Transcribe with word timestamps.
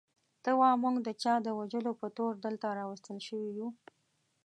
ته 0.43 0.51
وا 0.59 0.69
موږ 0.83 0.95
د 1.07 1.09
چا 1.21 1.33
د 1.43 1.47
وژلو 1.59 1.91
په 2.01 2.07
تور 2.17 2.33
دلته 2.45 2.65
راوستل 2.79 3.17
شوي 3.27 3.51
یو. 3.59 3.69